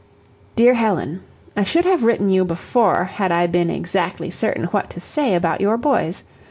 "DEAR 0.55 0.73
HELEN: 0.73 1.21
I 1.55 1.63
should 1.63 1.85
have 1.85 2.03
written 2.03 2.27
you 2.31 2.43
before 2.43 3.03
had 3.03 3.31
I 3.31 3.45
been 3.45 3.69
exactly 3.69 4.31
certain 4.31 4.63
what 4.63 4.89
to 4.89 4.99
say 4.99 5.35
about 5.35 5.61
your 5.61 5.77
boys. 5.77 6.23